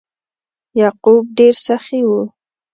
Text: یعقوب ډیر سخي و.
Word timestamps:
یعقوب 0.79 1.25
ډیر 1.37 1.55
سخي 1.67 2.01
و. 2.05 2.11